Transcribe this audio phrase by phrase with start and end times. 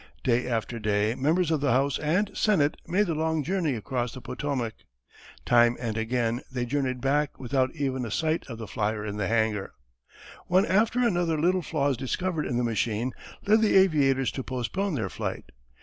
[0.23, 4.19] Day after day members of the House and Senate made the long journey across the
[4.19, 4.73] Potomac.
[5.45, 9.27] Time and again they journeyed back without even a sight of the flyer in the
[9.27, 9.73] hangar.
[10.47, 13.11] One after another little flaws discovered in the machine
[13.45, 15.51] led the aviators to postpone their flight.